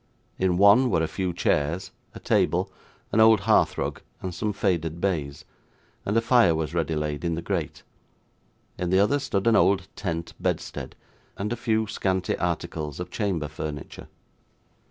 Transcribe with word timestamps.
In 0.39 0.57
one, 0.57 0.89
were 0.89 1.03
a 1.03 1.07
few 1.07 1.31
chairs, 1.31 1.91
a 2.15 2.19
table, 2.19 2.71
an 3.11 3.19
old 3.19 3.41
hearth 3.41 3.77
rug, 3.77 4.01
and 4.19 4.33
some 4.33 4.51
faded 4.51 4.99
baize; 4.99 5.45
and 6.07 6.17
a 6.17 6.21
fire 6.21 6.55
was 6.55 6.73
ready 6.73 6.95
laid 6.95 7.23
in 7.23 7.35
the 7.35 7.41
grate. 7.43 7.83
In 8.79 8.89
the 8.89 8.97
other 8.97 9.19
stood 9.19 9.45
an 9.45 9.55
old 9.55 9.87
tent 9.95 10.33
bedstead, 10.39 10.95
and 11.37 11.53
a 11.53 11.55
few 11.55 11.85
scanty 11.85 12.35
articles 12.39 12.99
of 12.99 13.11
chamber 13.11 13.47
furniture. 13.47 14.07